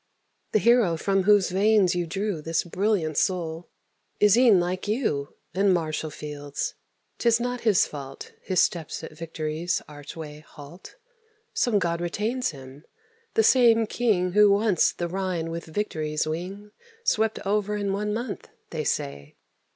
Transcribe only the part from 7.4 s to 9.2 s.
his fault His steps at